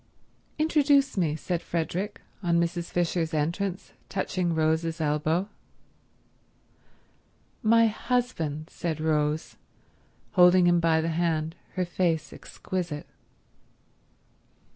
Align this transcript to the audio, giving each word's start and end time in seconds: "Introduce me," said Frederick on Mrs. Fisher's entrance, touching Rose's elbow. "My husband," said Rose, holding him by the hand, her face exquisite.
"Introduce 0.57 1.15
me," 1.15 1.35
said 1.35 1.61
Frederick 1.61 2.21
on 2.41 2.59
Mrs. 2.59 2.89
Fisher's 2.89 3.35
entrance, 3.35 3.93
touching 4.09 4.55
Rose's 4.55 4.99
elbow. 4.99 5.47
"My 7.61 7.85
husband," 7.85 8.71
said 8.71 8.99
Rose, 8.99 9.57
holding 10.31 10.65
him 10.65 10.79
by 10.79 11.01
the 11.01 11.09
hand, 11.09 11.55
her 11.75 11.85
face 11.85 12.33
exquisite. 12.33 13.05